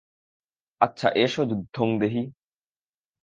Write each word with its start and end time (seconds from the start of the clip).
আচ্ছা 0.81 1.07
এসো, 1.15 1.41
যুদ্ধং 1.45 1.87
দেহি! 2.01 2.23